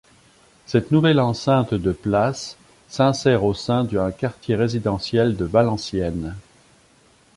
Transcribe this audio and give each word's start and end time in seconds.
Cette 0.65 0.89
nouvelle 0.89 1.19
enceinte 1.19 1.75
de 1.75 1.91
places 1.91 2.57
s'insère 2.87 3.43
au 3.43 3.53
sein 3.53 3.83
d'un 3.83 4.11
quartier 4.11 4.55
résidentiel 4.55 5.35
de 5.37 5.45
Valenciennes. 5.45 6.35